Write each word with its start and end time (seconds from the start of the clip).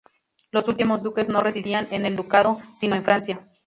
Los 0.49 0.67
últimos 0.67 1.03
duques 1.03 1.29
no 1.29 1.41
residían 1.41 1.87
en 1.91 2.07
el 2.07 2.15
ducado, 2.15 2.57
sino 2.73 2.95
en 2.95 3.03
Francia. 3.03 3.47